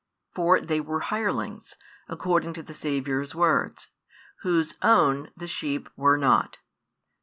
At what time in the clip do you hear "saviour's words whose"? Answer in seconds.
2.73-4.73